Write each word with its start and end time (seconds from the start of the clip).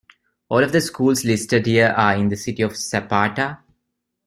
All 0.49 0.63
of 0.63 0.71
the 0.71 0.81
schools 0.81 1.23
listed 1.23 1.67
here 1.67 1.93
are 1.95 2.15
in 2.15 2.29
the 2.29 2.35
city 2.35 2.63
of 2.63 2.75
Zapata. 2.75 3.59